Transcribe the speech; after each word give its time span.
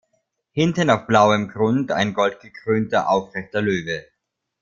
Hinten 0.53 0.89
auf 0.89 1.05
blauem 1.05 1.47
Grund 1.47 1.91
ein 1.91 2.15
goldgekrönter 2.15 3.07
aufrechter 3.07 3.61
Löwe. 3.61 4.07